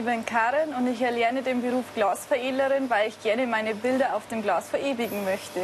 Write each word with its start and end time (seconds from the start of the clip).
Ich 0.00 0.06
bin 0.06 0.24
Karen 0.24 0.72
und 0.72 0.86
ich 0.86 1.02
erlerne 1.02 1.42
den 1.42 1.60
Beruf 1.60 1.84
Glasveredlerin, 1.94 2.88
weil 2.88 3.10
ich 3.10 3.22
gerne 3.22 3.46
meine 3.46 3.74
Bilder 3.74 4.16
auf 4.16 4.26
dem 4.28 4.40
Glas 4.40 4.70
verewigen 4.70 5.26
möchte. 5.26 5.60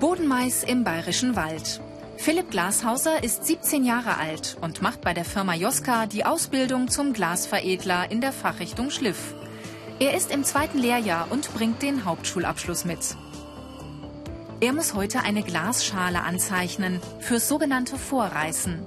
Bodenmais 0.00 0.64
im 0.64 0.82
Bayerischen 0.82 1.36
Wald. 1.36 1.80
Philipp 2.28 2.50
Glashauser 2.50 3.24
ist 3.24 3.46
17 3.46 3.86
Jahre 3.86 4.18
alt 4.18 4.58
und 4.60 4.82
macht 4.82 5.00
bei 5.00 5.14
der 5.14 5.24
Firma 5.24 5.54
Joska 5.54 6.04
die 6.04 6.26
Ausbildung 6.26 6.88
zum 6.88 7.14
Glasveredler 7.14 8.10
in 8.10 8.20
der 8.20 8.34
Fachrichtung 8.34 8.90
Schliff. 8.90 9.32
Er 9.98 10.14
ist 10.14 10.30
im 10.30 10.44
zweiten 10.44 10.76
Lehrjahr 10.76 11.28
und 11.30 11.50
bringt 11.54 11.80
den 11.80 12.04
Hauptschulabschluss 12.04 12.84
mit. 12.84 12.98
Er 14.60 14.74
muss 14.74 14.92
heute 14.92 15.20
eine 15.20 15.42
Glasschale 15.42 16.22
anzeichnen 16.22 17.00
fürs 17.18 17.48
sogenannte 17.48 17.96
Vorreißen. 17.96 18.82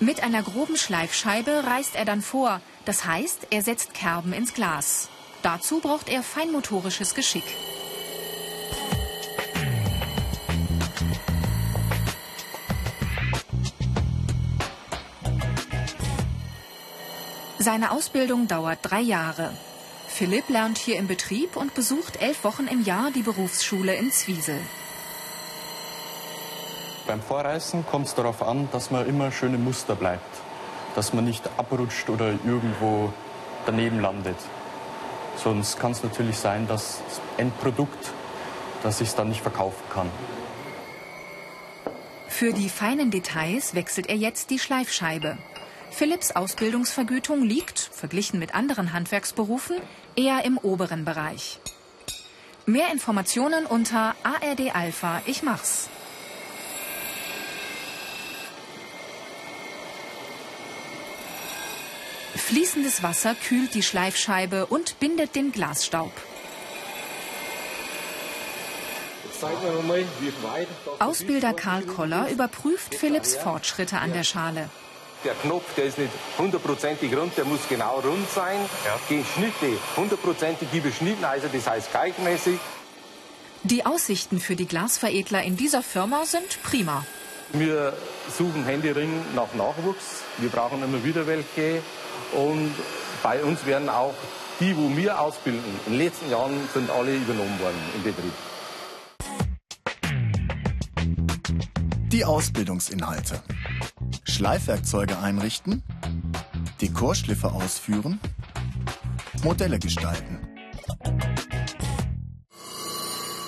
Mit 0.00 0.22
einer 0.22 0.42
groben 0.42 0.78
Schleifscheibe 0.78 1.64
reißt 1.66 1.94
er 1.94 2.06
dann 2.06 2.22
vor, 2.22 2.62
das 2.86 3.04
heißt, 3.04 3.48
er 3.50 3.60
setzt 3.60 3.92
Kerben 3.92 4.32
ins 4.32 4.54
Glas. 4.54 5.10
Dazu 5.42 5.80
braucht 5.80 6.08
er 6.08 6.22
feinmotorisches 6.22 7.14
Geschick. 7.14 7.44
Seine 17.62 17.92
Ausbildung 17.92 18.48
dauert 18.48 18.80
drei 18.82 18.98
Jahre. 19.00 19.52
Philipp 20.08 20.48
lernt 20.48 20.78
hier 20.78 20.96
im 20.98 21.06
Betrieb 21.06 21.54
und 21.54 21.74
besucht 21.74 22.20
elf 22.20 22.42
Wochen 22.42 22.66
im 22.66 22.82
Jahr 22.82 23.12
die 23.12 23.22
Berufsschule 23.22 23.94
in 23.94 24.10
Zwiesel. 24.10 24.58
Beim 27.06 27.22
Vorreißen 27.22 27.86
kommt 27.86 28.08
es 28.08 28.16
darauf 28.16 28.42
an, 28.42 28.68
dass 28.72 28.90
man 28.90 29.06
immer 29.06 29.30
schön 29.30 29.54
im 29.54 29.62
Muster 29.62 29.94
bleibt. 29.94 30.34
Dass 30.96 31.12
man 31.12 31.24
nicht 31.24 31.48
abrutscht 31.56 32.10
oder 32.10 32.30
irgendwo 32.44 33.12
daneben 33.64 34.00
landet. 34.00 34.38
Sonst 35.36 35.78
kann 35.78 35.92
es 35.92 36.02
natürlich 36.02 36.38
sein, 36.38 36.66
dass 36.66 36.98
das 37.06 37.20
Endprodukt, 37.36 38.10
dass 38.82 39.00
ich 39.00 39.10
es 39.10 39.14
dann 39.14 39.28
nicht 39.28 39.40
verkaufen 39.40 39.84
kann. 39.94 40.10
Für 42.26 42.52
die 42.52 42.68
feinen 42.68 43.12
Details 43.12 43.76
wechselt 43.76 44.08
er 44.08 44.16
jetzt 44.16 44.50
die 44.50 44.58
Schleifscheibe. 44.58 45.38
Philipps 45.92 46.32
Ausbildungsvergütung 46.32 47.42
liegt, 47.44 47.78
verglichen 47.78 48.38
mit 48.38 48.54
anderen 48.54 48.94
Handwerksberufen, 48.94 49.76
eher 50.16 50.44
im 50.44 50.56
oberen 50.56 51.04
Bereich. 51.04 51.58
Mehr 52.64 52.90
Informationen 52.92 53.66
unter 53.66 54.14
ARD 54.22 54.74
Alpha 54.74 55.20
Ich 55.26 55.42
mach's. 55.42 55.90
Fließendes 62.34 63.02
Wasser 63.02 63.34
kühlt 63.34 63.74
die 63.74 63.82
Schleifscheibe 63.82 64.66
und 64.66 64.98
bindet 64.98 65.34
den 65.34 65.52
Glasstaub. 65.52 66.12
Ausbilder 70.98 71.52
Karl 71.52 71.82
Koller 71.82 72.30
überprüft 72.30 72.94
Philipps 72.94 73.36
Fortschritte 73.36 73.98
an 73.98 74.12
der 74.12 74.24
Schale 74.24 74.70
der 75.24 75.34
Knopf, 75.34 75.74
der 75.76 75.84
ist 75.84 75.98
nicht 75.98 76.12
hundertprozentig 76.38 77.16
rund, 77.16 77.36
der 77.36 77.44
muss 77.44 77.60
genau 77.68 78.00
rund 78.00 78.28
sein. 78.30 78.58
Ja. 78.84 78.98
Gehen 79.08 79.24
Schnitte 79.34 79.78
hundertprozentig 79.96 80.68
überschnitten, 80.72 81.24
also 81.24 81.48
das 81.52 81.66
heißt 81.66 81.90
gleichmäßig. 81.90 82.58
Die 83.64 83.86
Aussichten 83.86 84.40
für 84.40 84.56
die 84.56 84.66
Glasveredler 84.66 85.42
in 85.42 85.56
dieser 85.56 85.82
Firma 85.82 86.24
sind 86.24 86.62
prima. 86.62 87.04
Wir 87.52 87.92
suchen 88.36 88.64
Handyring 88.64 89.12
nach 89.36 89.52
Nachwuchs. 89.54 90.22
Wir 90.38 90.48
brauchen 90.48 90.82
immer 90.82 91.04
wieder 91.04 91.26
welche. 91.26 91.82
Und 92.32 92.74
bei 93.22 93.42
uns 93.44 93.64
werden 93.66 93.88
auch 93.88 94.14
die, 94.58 94.76
wo 94.76 94.96
wir 94.96 95.20
ausbilden, 95.20 95.62
in 95.86 95.92
den 95.92 96.00
letzten 96.00 96.30
Jahren 96.30 96.68
sind 96.72 96.90
alle 96.90 97.14
übernommen 97.14 97.58
worden 97.60 97.78
im 97.94 98.02
Betrieb. 98.02 98.32
Die 102.10 102.24
Ausbildungsinhalte. 102.24 103.42
Schleifwerkzeuge 104.24 105.18
einrichten, 105.18 105.82
Dekorschliffe 106.80 107.52
ausführen, 107.52 108.20
Modelle 109.42 109.78
gestalten. 109.78 110.38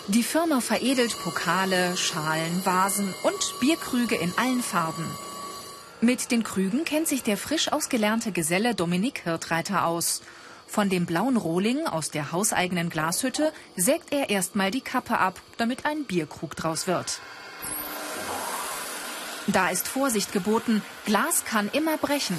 Die 0.08 0.22
Firma 0.22 0.60
veredelt 0.60 1.16
Pokale, 1.22 1.96
Schalen, 1.96 2.64
Vasen 2.64 3.14
und 3.22 3.54
Bierkrüge 3.60 4.16
in 4.16 4.32
allen 4.36 4.62
Farben. 4.62 5.06
Mit 6.00 6.30
den 6.30 6.42
Krügen 6.42 6.84
kennt 6.84 7.08
sich 7.08 7.22
der 7.22 7.38
frisch 7.38 7.72
ausgelernte 7.72 8.30
Geselle 8.30 8.74
Dominik 8.74 9.22
Hirtreiter 9.24 9.86
aus. 9.86 10.20
Von 10.66 10.90
dem 10.90 11.06
blauen 11.06 11.36
Rohling 11.38 11.86
aus 11.86 12.10
der 12.10 12.32
hauseigenen 12.32 12.90
Glashütte 12.90 13.52
sägt 13.76 14.12
er 14.12 14.28
erstmal 14.28 14.70
die 14.70 14.82
Kappe 14.82 15.18
ab, 15.18 15.40
damit 15.56 15.86
ein 15.86 16.04
Bierkrug 16.04 16.54
draus 16.56 16.86
wird. 16.86 17.20
Da 19.46 19.68
ist 19.68 19.86
Vorsicht 19.86 20.32
geboten. 20.32 20.82
Glas 21.04 21.44
kann 21.44 21.68
immer 21.72 21.96
brechen. 21.98 22.36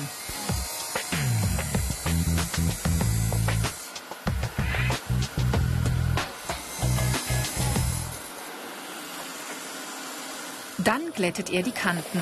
Dann 10.78 11.12
glättet 11.14 11.52
er 11.52 11.64
die 11.64 11.72
Kanten. 11.72 12.22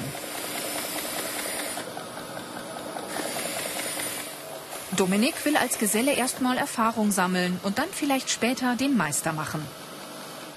Dominik 4.95 5.43
will 5.43 5.57
als 5.57 5.79
Geselle 5.79 6.13
erstmal 6.13 6.57
Erfahrung 6.57 7.11
sammeln 7.11 7.59
und 7.63 7.77
dann 7.79 7.89
vielleicht 7.91 8.29
später 8.29 8.75
den 8.75 8.95
Meister 8.95 9.33
machen. 9.33 9.65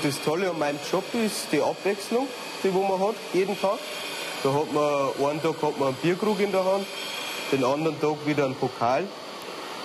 Das 0.03 0.21
Tolle 0.23 0.51
an 0.51 0.59
meinem 0.59 0.79
Job 0.93 1.05
ist 1.15 1.47
die 1.53 1.61
Abwechslung, 1.63 2.29
die 2.63 2.73
wo 2.75 2.83
man 2.83 3.01
hat, 3.01 3.17
jeden 3.33 3.59
Tag. 3.59 3.79
Da 4.43 4.53
hat 4.53 4.73
man, 4.73 5.31
einen 5.31 5.43
Tag 5.43 5.63
hat 5.63 5.79
man 5.79 5.89
einen 5.89 5.97
Bierkrug 6.03 6.41
in 6.41 6.53
der 6.53 6.65
Hand, 6.65 6.87
den 7.53 7.65
anderen 7.65 8.01
Tag 8.01 8.17
wieder 8.27 8.45
einen 8.45 8.55
Pokal. 8.55 9.05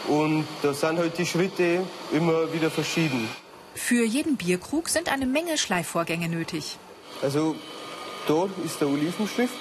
Und 0.08 0.46
da 0.62 0.74
sind 0.74 0.98
halt 0.98 1.18
die 1.18 1.26
Schritte 1.26 1.82
immer 2.12 2.52
wieder 2.54 2.70
verschieden. 2.72 3.30
Für 3.76 4.04
jeden 4.04 4.36
Bierkrug 4.36 4.90
sind 4.90 5.12
eine 5.12 5.26
Menge 5.26 5.58
Schleifvorgänge 5.58 6.28
nötig. 6.28 6.78
Also 7.22 7.56
da 8.28 8.48
ist 8.66 8.82
der 8.82 8.88
Olivenschliff. 8.88 9.52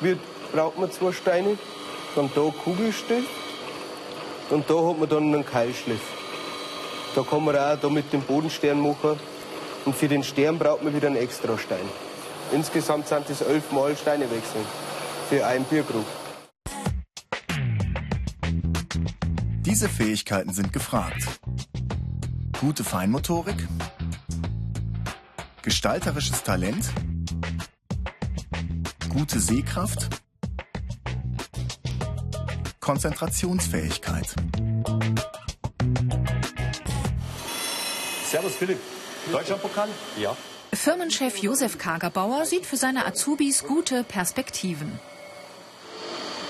Wird, 0.00 0.20
braucht 0.52 0.78
man 0.78 0.90
zwei 0.90 1.12
Steine. 1.12 1.58
Dann 2.14 2.30
da 2.34 2.52
Kugelstift. 2.64 3.28
Und 4.50 4.70
da 4.70 4.74
hat 4.74 4.98
man 4.98 5.08
dann 5.08 5.34
einen 5.34 5.44
Keilschliff. 5.44 6.00
Da 7.14 7.22
kann 7.22 7.44
man 7.44 7.56
auch 7.56 7.76
da 7.80 7.88
mit 7.88 8.12
dem 8.12 8.22
Bodenstern 8.22 8.80
machen. 8.80 9.18
Und 9.84 9.96
für 9.96 10.08
den 10.08 10.24
Stern 10.24 10.58
braucht 10.58 10.82
man 10.82 10.94
wieder 10.94 11.08
einen 11.08 11.16
extra 11.16 11.58
Stein. 11.58 11.88
Insgesamt 12.52 13.06
sind 13.08 13.28
es 13.28 13.42
elfmal 13.42 13.94
Steine 13.96 14.30
wechseln 14.30 14.64
für 15.28 15.46
einen 15.46 15.64
Bierkrug. 15.64 16.06
Diese 19.60 19.88
Fähigkeiten 19.88 20.52
sind 20.54 20.72
gefragt. 20.72 21.22
Gute 22.58 22.84
Feinmotorik, 22.84 23.68
gestalterisches 25.62 26.42
Talent, 26.42 26.90
gute 29.10 29.38
Sehkraft, 29.38 30.08
Konzentrationsfähigkeit. 32.80 34.34
Servus 38.24 38.54
Philipp. 38.54 38.80
Deutschlandpokal? 39.30 39.88
Ja. 40.18 40.34
Firmenchef 40.78 41.38
Josef 41.38 41.76
Kagerbauer 41.76 42.46
sieht 42.46 42.64
für 42.64 42.76
seine 42.76 43.04
Azubis 43.04 43.64
gute 43.64 44.04
Perspektiven. 44.04 45.00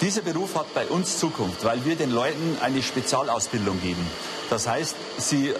Dieser 0.02 0.20
Beruf 0.20 0.54
hat 0.54 0.74
bei 0.74 0.86
uns 0.86 1.18
Zukunft, 1.18 1.64
weil 1.64 1.82
wir 1.86 1.96
den 1.96 2.10
Leuten 2.10 2.58
eine 2.60 2.82
Spezialausbildung 2.82 3.80
geben. 3.80 4.06
Das 4.50 4.68
heißt, 4.68 4.96
sie 5.16 5.48
äh, 5.48 5.54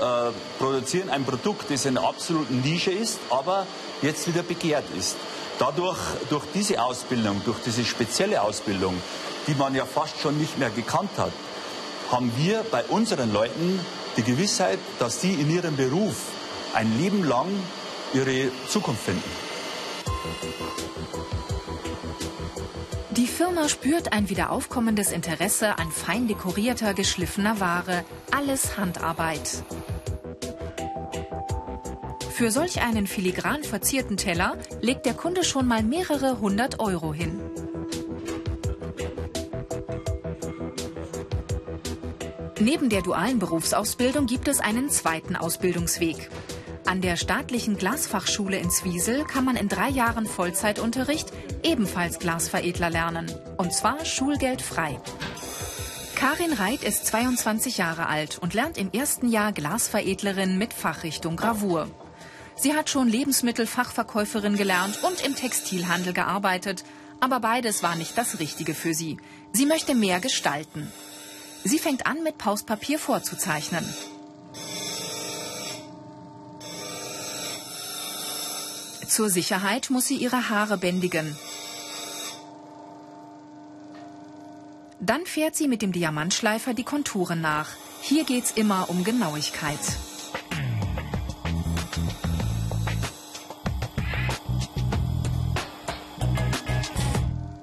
produzieren 0.58 1.08
ein 1.08 1.24
Produkt, 1.24 1.70
das 1.70 1.86
in 1.86 1.96
einer 1.96 2.06
absoluten 2.06 2.60
Nische 2.60 2.90
ist, 2.90 3.18
aber 3.30 3.66
jetzt 4.02 4.28
wieder 4.28 4.42
begehrt 4.42 4.84
ist. 4.98 5.16
Dadurch, 5.58 5.98
durch 6.28 6.44
diese 6.54 6.82
Ausbildung, 6.82 7.40
durch 7.46 7.58
diese 7.64 7.86
spezielle 7.86 8.42
Ausbildung, 8.42 9.00
die 9.46 9.54
man 9.54 9.74
ja 9.74 9.86
fast 9.86 10.20
schon 10.20 10.38
nicht 10.38 10.58
mehr 10.58 10.70
gekannt 10.70 11.12
hat, 11.16 11.32
haben 12.12 12.30
wir 12.36 12.66
bei 12.70 12.84
unseren 12.84 13.32
Leuten 13.32 13.80
die 14.18 14.24
Gewissheit, 14.24 14.78
dass 14.98 15.22
sie 15.22 15.32
in 15.32 15.50
ihrem 15.50 15.76
Beruf 15.76 16.16
ein 16.74 16.98
Leben 16.98 17.26
lang 17.26 17.48
ihre 18.14 18.50
Zukunft 18.68 19.02
finden. 19.02 19.22
Die 23.10 23.26
Firma 23.26 23.68
spürt 23.68 24.12
ein 24.12 24.28
wiederaufkommendes 24.28 25.10
Interesse 25.10 25.78
an 25.78 25.90
fein 25.90 26.28
dekorierter, 26.28 26.94
geschliffener 26.94 27.58
Ware. 27.60 28.04
Alles 28.30 28.78
Handarbeit. 28.78 29.64
Für 32.30 32.52
solch 32.52 32.80
einen 32.80 33.08
filigran 33.08 33.64
verzierten 33.64 34.16
Teller 34.16 34.56
legt 34.80 35.06
der 35.06 35.14
Kunde 35.14 35.42
schon 35.42 35.66
mal 35.66 35.82
mehrere 35.82 36.38
hundert 36.38 36.78
Euro 36.78 37.12
hin. 37.12 37.40
Neben 42.60 42.88
der 42.90 43.02
dualen 43.02 43.40
Berufsausbildung 43.40 44.26
gibt 44.26 44.46
es 44.46 44.60
einen 44.60 44.90
zweiten 44.90 45.34
Ausbildungsweg. 45.34 46.30
An 46.88 47.02
der 47.02 47.16
staatlichen 47.16 47.76
Glasfachschule 47.76 48.56
in 48.56 48.70
Zwiesel 48.70 49.24
kann 49.24 49.44
man 49.44 49.56
in 49.56 49.68
drei 49.68 49.90
Jahren 49.90 50.24
Vollzeitunterricht 50.24 51.28
ebenfalls 51.62 52.18
Glasveredler 52.18 52.88
lernen. 52.88 53.30
Und 53.58 53.74
zwar 53.74 54.06
schulgeldfrei. 54.06 54.98
Karin 56.14 56.54
Reit 56.54 56.82
ist 56.84 57.04
22 57.04 57.76
Jahre 57.76 58.06
alt 58.06 58.38
und 58.38 58.54
lernt 58.54 58.78
im 58.78 58.90
ersten 58.90 59.28
Jahr 59.28 59.52
Glasveredlerin 59.52 60.56
mit 60.56 60.72
Fachrichtung 60.72 61.36
Gravur. 61.36 61.90
Sie 62.56 62.72
hat 62.72 62.88
schon 62.88 63.06
Lebensmittelfachverkäuferin 63.06 64.56
gelernt 64.56 64.98
und 65.04 65.22
im 65.26 65.36
Textilhandel 65.36 66.14
gearbeitet. 66.14 66.84
Aber 67.20 67.40
beides 67.40 67.82
war 67.82 67.96
nicht 67.96 68.16
das 68.16 68.38
Richtige 68.38 68.72
für 68.72 68.94
sie. 68.94 69.18
Sie 69.52 69.66
möchte 69.66 69.94
mehr 69.94 70.20
gestalten. 70.20 70.90
Sie 71.64 71.78
fängt 71.78 72.06
an, 72.06 72.22
mit 72.22 72.38
Pauspapier 72.38 72.98
vorzuzeichnen. 72.98 73.84
Zur 79.08 79.30
Sicherheit 79.30 79.88
muss 79.88 80.06
sie 80.06 80.16
ihre 80.16 80.50
Haare 80.50 80.76
bändigen. 80.76 81.34
Dann 85.00 85.24
fährt 85.24 85.56
sie 85.56 85.66
mit 85.66 85.80
dem 85.80 85.92
Diamantschleifer 85.92 86.74
die 86.74 86.84
Konturen 86.84 87.40
nach. 87.40 87.70
Hier 88.02 88.24
geht's 88.24 88.50
immer 88.50 88.90
um 88.90 89.04
Genauigkeit. 89.04 89.78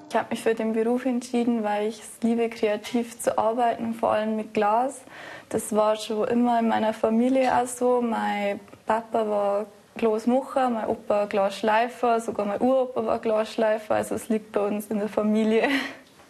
Ich 0.10 0.16
habe 0.16 0.30
mich 0.32 0.42
für 0.42 0.56
den 0.56 0.74
Beruf 0.74 1.06
entschieden, 1.06 1.64
weil 1.64 1.90
ich 1.90 2.00
es 2.00 2.24
liebe, 2.24 2.50
kreativ 2.50 3.20
zu 3.20 3.38
arbeiten, 3.38 3.94
vor 3.94 4.14
allem 4.14 4.36
mit 4.36 4.56
Glas. 4.56 5.02
Das 5.50 5.76
war 5.76 5.96
schon 5.96 6.28
immer 6.28 6.58
in 6.60 6.70
meiner 6.70 6.94
Familie 6.94 7.56
auch 7.56 7.68
so. 7.68 8.02
Mein 8.02 8.60
Papa 8.88 9.30
war 9.30 9.66
Glasmacher, 9.98 10.70
mein 10.70 10.88
Opa 10.88 11.26
Glasschleifer, 11.26 12.20
sogar 12.20 12.46
mein 12.46 12.60
Uropa 12.60 13.06
war 13.06 13.20
Glasschleifer. 13.20 13.96
Also 13.96 14.16
es 14.16 14.28
liegt 14.28 14.52
bei 14.52 14.60
uns 14.62 14.88
in 14.88 15.00
der 15.00 15.10
Familie. 15.10 15.68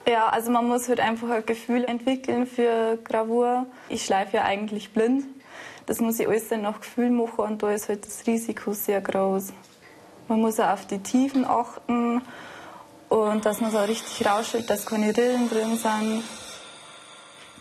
Ja, 0.08 0.28
also 0.28 0.52
man 0.52 0.68
muss 0.68 0.88
halt 0.88 1.00
einfach 1.00 1.32
ein 1.32 1.44
Gefühl 1.48 1.84
entwickeln 1.84 2.46
für 2.46 3.00
Gravur. 3.04 3.66
Ich 3.90 4.06
schleife 4.06 4.38
ja 4.38 4.44
eigentlich 4.44 4.92
blind. 4.92 5.26
Das 5.88 6.00
muss 6.00 6.20
ich 6.20 6.28
alles 6.28 6.48
dann 6.48 6.62
nach 6.62 6.80
Gefühl 6.80 7.10
machen 7.10 7.40
und 7.40 7.64
da 7.64 7.72
ist 7.72 7.90
halt 7.90 8.06
das 8.06 8.28
Risiko 8.28 8.74
sehr 8.74 9.02
groß. 9.02 9.52
Man 10.28 10.42
muss 10.42 10.60
auch 10.60 10.70
auf 10.70 10.86
die 10.86 11.00
Tiefen 11.00 11.44
achten 11.44 12.22
und 13.10 13.46
dass 13.48 13.62
man 13.62 13.72
so 13.72 13.80
richtig 13.80 14.28
rausschüttet, 14.28 14.70
dass 14.70 14.86
keine 14.86 15.18
Rillen 15.18 15.50
drin 15.50 15.76
sind. 15.76 16.24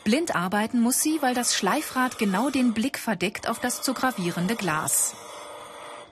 Blind 0.04 0.36
arbeiten 0.36 0.82
muss 0.82 1.00
sie, 1.00 1.22
weil 1.22 1.34
das 1.34 1.56
Schleifrad 1.56 2.18
genau 2.18 2.50
den 2.50 2.74
Blick 2.74 2.98
verdeckt 2.98 3.48
auf 3.48 3.58
das 3.58 3.80
zu 3.80 3.94
gravierende 3.94 4.54
Glas. 4.54 5.14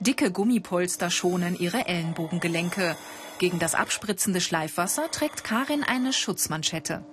Dicke 0.03 0.31
Gummipolster 0.31 1.09
schonen 1.09 1.57
ihre 1.57 1.87
Ellenbogengelenke. 1.87 2.97
Gegen 3.39 3.59
das 3.59 3.73
abspritzende 3.73 4.41
Schleifwasser 4.41 5.09
trägt 5.09 5.43
Karin 5.45 5.83
eine 5.83 6.11
Schutzmanschette. 6.11 7.03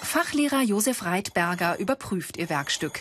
Fachlehrer 0.00 0.62
Josef 0.62 1.04
Reitberger 1.04 1.78
überprüft 1.78 2.38
ihr 2.38 2.48
Werkstück. 2.48 3.00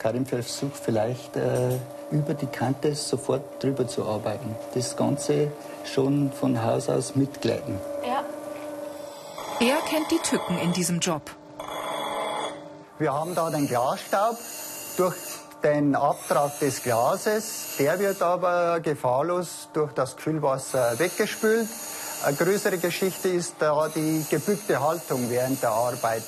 Karin 0.00 0.26
versucht 0.26 0.76
vielleicht 0.76 1.36
äh, 1.36 1.78
über 2.10 2.34
die 2.34 2.46
Kante 2.46 2.96
sofort 2.96 3.62
drüber 3.62 3.86
zu 3.86 4.04
arbeiten. 4.04 4.56
Das 4.74 4.96
Ganze 4.96 5.52
schon 5.84 6.32
von 6.32 6.60
Haus 6.60 6.88
aus 6.88 7.14
mitgleiten. 7.14 7.78
Ja. 8.04 8.24
Er 9.60 9.80
kennt 9.88 10.10
die 10.10 10.18
Tücken 10.18 10.58
in 10.58 10.72
diesem 10.72 10.98
Job. 10.98 11.22
Wir 12.98 13.12
haben 13.12 13.36
da 13.36 13.50
den 13.50 13.68
Glasstaub. 13.68 14.36
Durch 14.96 15.37
den 15.62 15.94
Abtrag 15.94 16.58
des 16.60 16.82
Glases, 16.82 17.76
der 17.78 17.98
wird 17.98 18.22
aber 18.22 18.80
gefahrlos 18.80 19.68
durch 19.72 19.92
das 19.92 20.16
Kühlwasser 20.16 20.98
weggespült. 20.98 21.68
Eine 22.24 22.36
größere 22.36 22.78
Geschichte 22.78 23.28
ist 23.28 23.54
da 23.58 23.88
die 23.88 24.24
gebückte 24.28 24.80
Haltung 24.80 25.30
während 25.30 25.62
der 25.62 25.70
Arbeit. 25.70 26.22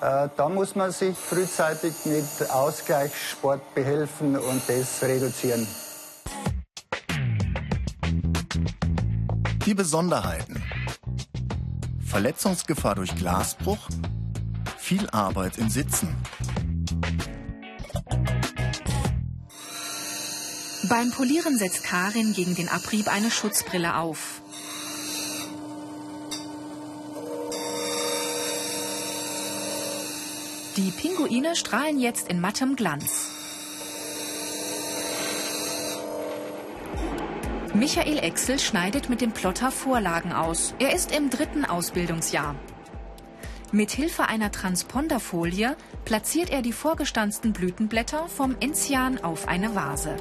Äh, 0.00 0.28
da 0.36 0.48
muss 0.48 0.74
man 0.74 0.92
sich 0.92 1.16
frühzeitig 1.16 1.94
mit 2.04 2.50
Ausgleichssport 2.50 3.74
behelfen 3.74 4.36
und 4.36 4.62
das 4.68 5.02
reduzieren. 5.02 5.66
Die 9.66 9.74
Besonderheiten. 9.74 10.62
Verletzungsgefahr 12.04 12.96
durch 12.96 13.14
Glasbruch. 13.16 13.88
Viel 14.78 15.08
Arbeit 15.10 15.58
im 15.58 15.70
Sitzen. 15.70 16.14
Beim 20.96 21.10
Polieren 21.10 21.58
setzt 21.58 21.82
Karin 21.82 22.34
gegen 22.34 22.54
den 22.54 22.68
Abrieb 22.68 23.12
eine 23.12 23.28
Schutzbrille 23.28 23.96
auf. 23.96 24.42
Die 30.76 30.92
Pinguine 30.92 31.56
strahlen 31.56 31.98
jetzt 31.98 32.28
in 32.28 32.40
mattem 32.40 32.76
Glanz. 32.76 33.28
Michael 37.74 38.18
Exel 38.18 38.60
schneidet 38.60 39.08
mit 39.08 39.20
dem 39.20 39.32
Plotter 39.32 39.72
Vorlagen 39.72 40.32
aus. 40.32 40.74
Er 40.78 40.94
ist 40.94 41.10
im 41.10 41.28
dritten 41.28 41.64
Ausbildungsjahr. 41.64 42.54
Mit 43.72 43.90
Hilfe 43.90 44.28
einer 44.28 44.52
Transponderfolie 44.52 45.76
platziert 46.04 46.50
er 46.50 46.62
die 46.62 46.72
vorgestanzten 46.72 47.52
Blütenblätter 47.52 48.28
vom 48.28 48.54
Enzian 48.60 49.18
auf 49.24 49.48
eine 49.48 49.74
Vase. 49.74 50.16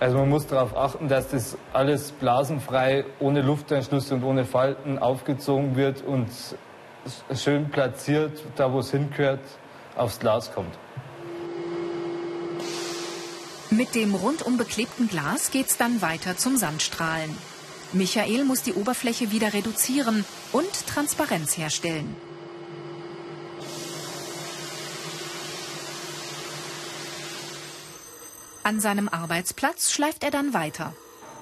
Also 0.00 0.18
man 0.18 0.28
muss 0.28 0.46
darauf 0.46 0.76
achten, 0.76 1.08
dass 1.08 1.30
das 1.30 1.56
alles 1.72 2.12
blasenfrei, 2.12 3.04
ohne 3.18 3.42
Lufteinschlüsse 3.42 4.14
und 4.14 4.22
ohne 4.22 4.44
Falten 4.44 4.98
aufgezogen 4.98 5.74
wird 5.74 6.02
und 6.02 6.28
schön 7.34 7.68
platziert, 7.70 8.40
da 8.56 8.72
wo 8.72 8.78
es 8.78 8.92
hingehört, 8.92 9.40
aufs 9.96 10.20
Glas 10.20 10.52
kommt. 10.52 10.78
Mit 13.70 13.94
dem 13.94 14.14
rundum 14.14 14.56
beklebten 14.56 15.08
Glas 15.08 15.50
geht's 15.50 15.76
dann 15.76 16.00
weiter 16.00 16.36
zum 16.36 16.56
Sandstrahlen. 16.56 17.36
Michael 17.92 18.44
muss 18.44 18.62
die 18.62 18.74
Oberfläche 18.74 19.32
wieder 19.32 19.52
reduzieren 19.52 20.24
und 20.52 20.86
Transparenz 20.86 21.58
herstellen. 21.58 22.16
Seinem 28.80 29.08
Arbeitsplatz 29.08 29.90
schleift 29.90 30.22
er 30.22 30.30
dann 30.30 30.54
weiter. 30.54 30.92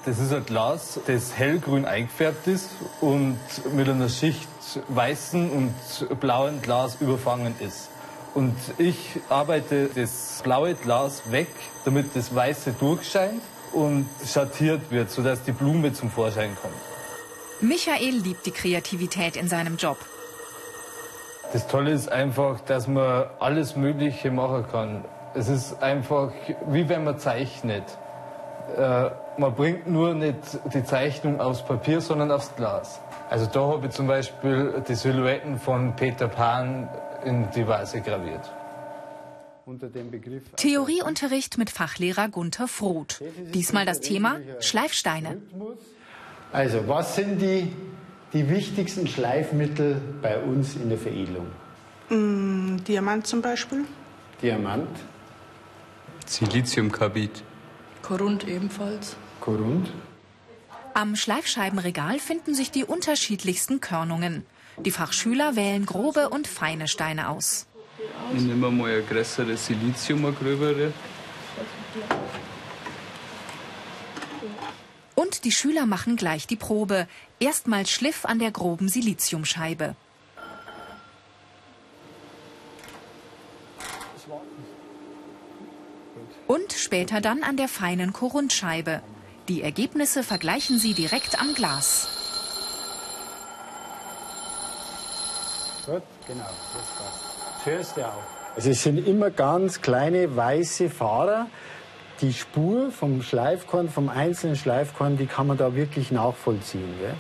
Das 0.04 0.20
ist 0.20 0.32
ein 0.32 0.46
Glas, 0.46 1.00
das 1.06 1.36
hellgrün 1.36 1.84
eingefärbt 1.84 2.46
ist 2.46 2.70
und 3.00 3.40
mit 3.74 3.88
einer 3.88 4.08
Schicht 4.08 4.48
weißen 4.88 5.50
und 5.50 6.20
blauen 6.20 6.62
Glas 6.62 6.98
überfangen 7.00 7.56
ist. 7.58 7.90
Und 8.34 8.54
ich 8.78 9.18
arbeite 9.28 9.88
das 9.94 10.40
blaue 10.44 10.74
Glas 10.74 11.22
weg, 11.32 11.48
damit 11.84 12.14
das 12.14 12.32
weiße 12.32 12.74
durchscheint 12.78 13.42
und 13.72 14.06
schattiert 14.24 14.90
wird, 14.90 15.10
sodass 15.10 15.42
die 15.42 15.52
Blume 15.52 15.92
zum 15.92 16.10
Vorschein 16.10 16.56
kommt. 16.62 16.74
Michael 17.60 18.14
liebt 18.14 18.46
die 18.46 18.52
Kreativität 18.52 19.36
in 19.36 19.48
seinem 19.48 19.76
Job. 19.76 19.98
Das 21.52 21.66
Tolle 21.66 21.92
ist 21.92 22.12
einfach, 22.12 22.60
dass 22.60 22.86
man 22.86 23.24
alles 23.40 23.74
Mögliche 23.74 24.30
machen 24.30 24.66
kann. 24.70 25.04
Es 25.36 25.48
ist 25.48 25.82
einfach 25.82 26.32
wie 26.68 26.88
wenn 26.88 27.04
man 27.04 27.18
zeichnet. 27.18 27.84
Äh, 28.76 29.10
man 29.38 29.54
bringt 29.54 29.86
nur 29.86 30.14
nicht 30.14 30.38
die 30.72 30.82
Zeichnung 30.82 31.40
aufs 31.40 31.62
Papier, 31.62 32.00
sondern 32.00 32.30
aufs 32.30 32.56
Glas. 32.56 33.00
Also 33.28 33.46
da 33.46 33.60
habe 33.60 33.86
ich 33.86 33.92
zum 33.92 34.06
Beispiel 34.06 34.82
die 34.88 34.94
Silhouetten 34.94 35.58
von 35.58 35.94
Peter 35.94 36.28
Pan 36.28 36.88
in 37.24 37.50
die 37.54 37.66
Vase 37.68 38.00
graviert. 38.00 38.50
Theorieunterricht 40.56 41.58
mit 41.58 41.70
Fachlehrer 41.70 42.28
Gunther 42.28 42.68
Froth. 42.68 43.20
Diesmal 43.52 43.84
das 43.84 44.00
Thema 44.00 44.38
Schleifsteine. 44.60 45.42
Also, 46.52 46.86
was 46.86 47.16
sind 47.16 47.42
die, 47.42 47.72
die 48.32 48.48
wichtigsten 48.48 49.08
Schleifmittel 49.08 50.00
bei 50.22 50.38
uns 50.38 50.76
in 50.76 50.88
der 50.88 50.98
Veredelung? 50.98 51.48
Mm, 52.08 52.76
Diamant 52.86 53.26
zum 53.26 53.42
Beispiel. 53.42 53.84
Diamant. 54.40 54.88
Siliziumkarbid. 56.28 57.42
Korund 58.02 58.46
ebenfalls. 58.46 59.16
Korund? 59.40 59.90
Am 60.94 61.16
Schleifscheibenregal 61.16 62.18
finden 62.18 62.54
sich 62.54 62.70
die 62.70 62.84
unterschiedlichsten 62.84 63.80
Körnungen. 63.80 64.46
Die 64.78 64.90
Fachschüler 64.90 65.56
wählen 65.56 65.86
grobe 65.86 66.28
und 66.28 66.46
feine 66.46 66.88
Steine 66.88 67.28
aus. 67.28 67.66
Ich 68.34 68.42
nehme 68.42 68.70
mal 68.70 68.98
ein 68.98 69.06
größeres 69.06 69.66
Silizium, 69.66 70.24
ein 70.26 70.34
gröbere. 70.34 70.92
Und 75.14 75.44
die 75.44 75.52
Schüler 75.52 75.86
machen 75.86 76.16
gleich 76.16 76.46
die 76.46 76.56
Probe. 76.56 77.08
Erstmal 77.40 77.86
Schliff 77.86 78.24
an 78.24 78.38
der 78.38 78.50
groben 78.50 78.88
Siliziumscheibe. 78.88 79.96
Und 86.46 86.72
später 86.72 87.20
dann 87.20 87.42
an 87.42 87.56
der 87.56 87.68
feinen 87.68 88.12
Korundscheibe. 88.12 89.02
Die 89.48 89.62
Ergebnisse 89.62 90.22
vergleichen 90.22 90.78
sie 90.78 90.94
direkt 90.94 91.40
am 91.40 91.54
Glas. 91.54 92.08
Gut, 95.86 96.02
genau, 96.26 96.44
das 96.44 96.86
passt. 96.96 97.64
Hörst 97.66 97.96
du 97.96 98.06
auch. 98.06 98.22
Also 98.56 98.70
es 98.70 98.82
sind 98.82 99.06
immer 99.06 99.30
ganz 99.30 99.82
kleine 99.82 100.34
weiße 100.34 100.90
Fahrer. 100.90 101.46
Die 102.22 102.32
Spur 102.32 102.90
vom 102.90 103.22
Schleifkorn, 103.22 103.90
vom 103.90 104.08
einzelnen 104.08 104.56
Schleifkorn, 104.56 105.18
die 105.18 105.26
kann 105.26 105.46
man 105.46 105.58
da 105.58 105.74
wirklich 105.74 106.10
nachvollziehen. 106.10 106.94
Gell? 106.98 107.14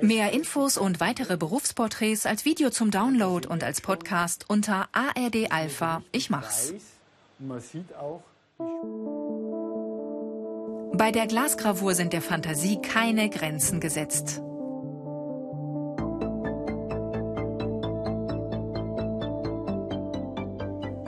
Mehr 0.00 0.32
Infos 0.32 0.78
und 0.78 1.00
weitere 1.00 1.36
Berufsporträts 1.36 2.26
als 2.26 2.44
Video 2.44 2.70
zum 2.70 2.90
Download 2.90 3.46
und 3.48 3.64
als 3.64 3.80
Podcast 3.80 4.44
unter 4.48 4.88
ARD 4.92 5.50
Alpha. 5.50 6.02
Ich 6.12 6.30
mach's. 6.30 6.72
Man 7.38 7.60
sieht 7.60 7.94
auch. 7.94 8.22
Bei 10.96 11.12
der 11.12 11.26
Glasgravur 11.26 11.94
sind 11.94 12.14
der 12.14 12.22
Fantasie 12.22 12.80
keine 12.80 13.28
Grenzen 13.28 13.80
gesetzt. 13.80 14.40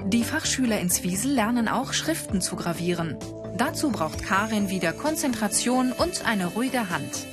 Die 0.08 0.24
Fachschüler 0.24 0.80
in 0.80 0.90
Zwiesel 0.90 1.32
lernen 1.32 1.68
auch 1.68 1.94
Schriften 1.94 2.42
zu 2.42 2.56
gravieren. 2.56 3.16
Dazu 3.56 3.90
braucht 3.90 4.22
Karin 4.22 4.68
wieder 4.68 4.92
Konzentration 4.92 5.92
und 5.92 6.26
eine 6.26 6.46
ruhige 6.46 6.90
Hand. 6.90 7.26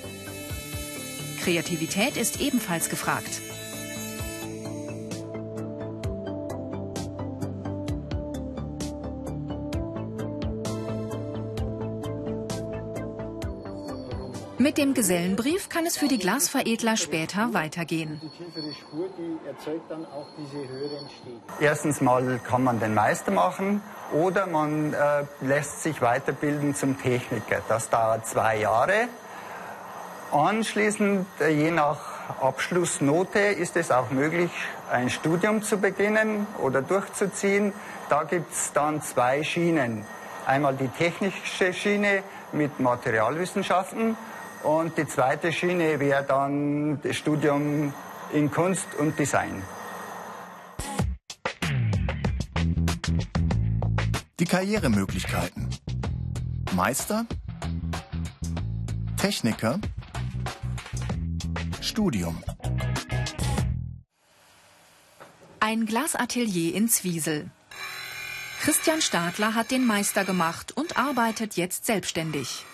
Kreativität 1.42 2.16
ist 2.16 2.40
ebenfalls 2.40 2.90
gefragt. 2.90 3.42
Mit 14.58 14.78
dem 14.78 14.94
Gesellenbrief 14.94 15.68
kann 15.68 15.86
es 15.86 15.98
für 15.98 16.08
die 16.08 16.18
Glasveredler 16.18 16.96
später 16.96 17.54
weitergehen. 17.54 18.22
Erstens 21.60 22.00
mal 22.00 22.40
kann 22.42 22.64
man 22.64 22.80
den 22.80 22.94
Meister 22.94 23.32
machen 23.32 23.82
oder 24.14 24.48
man 24.48 24.94
äh, 24.94 25.26
lässt 25.42 25.84
sich 25.84 26.02
weiterbilden 26.02 26.74
zum 26.74 26.98
Techniker. 27.02 27.62
Das 27.68 27.90
dauert 27.90 28.26
zwei 28.28 28.60
Jahre. 28.60 29.10
Anschließend, 30.32 31.28
äh, 31.42 31.50
je 31.50 31.72
nach 31.72 32.00
Abschlussnote, 32.42 33.40
ist 33.40 33.76
es 33.76 33.92
auch 33.92 34.10
möglich, 34.12 34.52
ein 34.90 35.10
Studium 35.10 35.64
zu 35.64 35.78
beginnen 35.78 36.48
oder 36.62 36.82
durchzuziehen. 36.82 37.74
Da 38.08 38.24
gibt 38.24 38.54
es 38.54 38.72
dann 38.72 39.02
zwei 39.02 39.44
Schienen. 39.44 40.06
Einmal 40.46 40.76
die 40.76 40.88
technische 40.88 41.74
Schiene 41.74 42.24
mit 42.54 42.80
Materialwissenschaften 42.80 44.16
und 44.66 44.98
die 44.98 45.08
zweite 45.08 45.54
Schiene 45.54 46.00
wäre 46.00 46.24
dann 46.24 47.00
das 47.02 47.16
Studium 47.16 47.94
in 48.34 48.50
Kunst 48.52 48.88
und 48.98 49.18
Design. 49.18 49.62
Die 54.40 54.46
Karrieremöglichkeiten. 54.46 55.70
Meister, 56.74 57.26
Techniker, 59.18 59.80
Studium. 61.80 62.44
Ein 65.60 65.86
Glasatelier 65.86 66.76
in 66.76 66.90
Zwiesel. 66.90 67.50
Christian 68.62 69.02
Stadler 69.02 69.54
hat 69.54 69.72
den 69.72 69.86
Meister 69.86 70.26
gemacht 70.26 70.74
und 70.76 70.98
arbeitet 70.98 71.56
jetzt 71.56 71.86
selbstständig. 71.86 72.66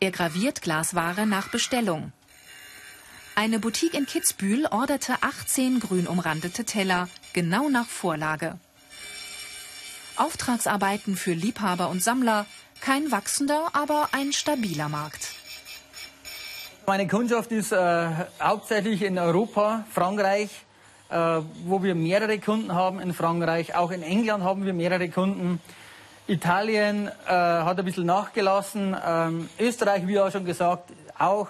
Er 0.00 0.12
graviert 0.12 0.62
Glasware 0.62 1.26
nach 1.26 1.48
Bestellung. 1.48 2.12
Eine 3.34 3.58
Boutique 3.58 3.94
in 3.94 4.06
Kitzbühel 4.06 4.66
orderte 4.66 5.16
18 5.22 5.80
grün 5.80 6.06
umrandete 6.06 6.64
Teller, 6.64 7.08
genau 7.32 7.68
nach 7.68 7.86
Vorlage. 7.86 8.58
Auftragsarbeiten 10.16 11.16
für 11.16 11.32
Liebhaber 11.32 11.88
und 11.88 12.00
Sammler, 12.02 12.46
kein 12.80 13.10
wachsender, 13.10 13.70
aber 13.72 14.10
ein 14.12 14.32
stabiler 14.32 14.88
Markt. 14.88 15.34
Meine 16.86 17.08
Kundschaft 17.08 17.50
ist 17.50 17.72
äh, 17.72 18.10
hauptsächlich 18.40 19.02
in 19.02 19.18
Europa, 19.18 19.84
Frankreich, 19.92 20.50
äh, 21.10 21.40
wo 21.64 21.82
wir 21.82 21.96
mehrere 21.96 22.38
Kunden 22.38 22.72
haben 22.72 23.00
in 23.00 23.12
Frankreich. 23.12 23.74
Auch 23.74 23.90
in 23.90 24.02
England 24.02 24.44
haben 24.44 24.64
wir 24.64 24.72
mehrere 24.72 25.08
Kunden. 25.08 25.60
Italien 26.28 27.08
äh, 27.26 27.30
hat 27.30 27.78
ein 27.78 27.84
bisschen 27.84 28.06
nachgelassen. 28.06 28.94
Ähm, 29.04 29.48
Österreich, 29.58 30.06
wie 30.06 30.20
auch 30.20 30.30
schon 30.30 30.44
gesagt, 30.44 30.90
auch. 31.18 31.48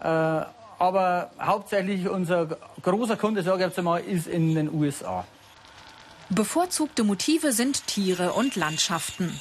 Äh, 0.00 0.06
aber 0.06 1.30
hauptsächlich 1.38 2.08
unser 2.08 2.46
großer 2.82 3.16
Kunde, 3.16 3.42
sage 3.42 3.64
ich 3.64 3.66
jetzt 3.66 3.82
mal, 3.82 3.98
ist 3.98 4.26
in 4.26 4.54
den 4.54 4.72
USA. 4.72 5.26
Bevorzugte 6.30 7.04
Motive 7.04 7.52
sind 7.52 7.86
Tiere 7.86 8.32
und 8.32 8.56
Landschaften. 8.56 9.38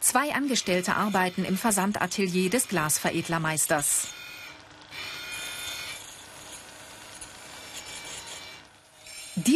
Zwei 0.00 0.32
Angestellte 0.32 0.94
arbeiten 0.94 1.44
im 1.44 1.58
Versandatelier 1.58 2.48
des 2.50 2.68
Glasveredlermeisters. 2.68 4.14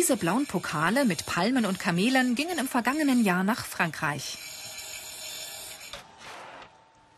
Diese 0.02 0.16
blauen 0.16 0.46
Pokale 0.46 1.04
mit 1.04 1.26
Palmen 1.26 1.64
und 1.64 1.78
Kamelen 1.78 2.34
gingen 2.34 2.58
im 2.58 2.66
vergangenen 2.66 3.22
Jahr 3.22 3.44
nach 3.44 3.64
Frankreich. 3.64 4.36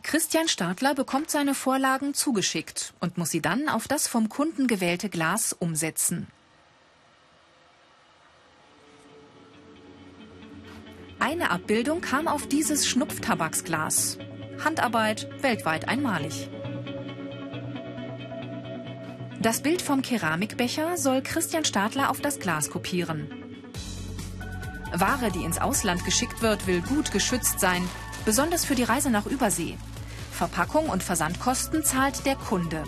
Christian 0.03 0.49
Stadler 0.49 0.95
bekommt 0.95 1.31
seine 1.31 1.55
Vorlagen 1.55 2.13
zugeschickt 2.13 2.93
und 3.01 3.17
muss 3.17 3.31
sie 3.31 3.41
dann 3.41 3.71
auf 3.71 3.89
das 3.89 4.07
vom 4.07 4.29
Kunden 4.29 4.67
gewählte 4.67 5.09
Glas 5.09 5.55
umsetzen. 5.55 6.27
Eine 11.19 11.53
Abbildung 11.53 12.03
kam 12.03 12.29
auf 12.29 12.47
dieses 12.49 12.87
Schnupftabaksglas. 12.87 14.19
Handarbeit 14.63 15.27
weltweit 15.43 15.89
einmalig. 15.89 16.51
Das 19.45 19.61
Bild 19.61 19.83
vom 19.83 20.01
Keramikbecher 20.01 20.97
soll 20.97 21.21
Christian 21.21 21.67
Stadler 21.67 22.09
auf 22.09 22.23
das 22.23 22.39
Glas 22.41 22.71
kopieren. 22.71 23.29
Ware, 24.91 25.31
die 25.31 25.45
ins 25.45 25.61
Ausland 25.61 26.03
geschickt 26.07 26.41
wird, 26.41 26.67
will 26.67 26.81
gut 26.81 27.13
geschützt 27.13 27.61
sein, 27.61 27.87
besonders 28.25 28.65
für 28.65 28.75
die 28.75 28.85
Reise 28.85 29.11
nach 29.11 29.27
Übersee. 29.27 29.77
Verpackung 30.33 30.89
und 30.89 31.03
Versandkosten 31.03 31.85
zahlt 31.85 32.25
der 32.25 32.37
Kunde. 32.37 32.85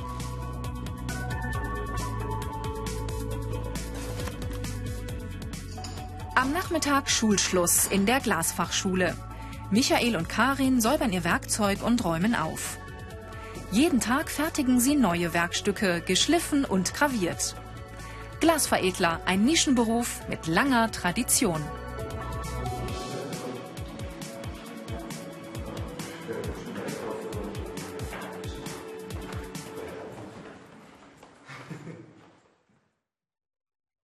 Am 6.37 6.55
Nachmittag 6.55 7.11
Schulschluss 7.11 7.87
in 7.87 8.07
der 8.07 8.21
Glasfachschule. 8.21 9.15
Michael 9.71 10.17
und 10.17 10.31
Karin 10.31 10.81
säubern 10.81 11.13
ihr 11.13 11.23
Werkzeug 11.23 11.83
und 11.83 12.03
räumen 12.03 12.35
auf. 12.35 12.79
Jeden 13.73 14.01
Tag 14.01 14.31
fertigen 14.31 14.79
sie 14.79 14.95
neue 14.95 15.35
Werkstücke, 15.35 16.01
geschliffen 16.01 16.65
und 16.65 16.95
graviert. 16.95 17.57
Glasveredler, 18.41 19.21
ein 19.25 19.45
Nischenberuf 19.45 20.21
mit 20.29 20.47
langer 20.47 20.93
Tradition. 20.93 21.63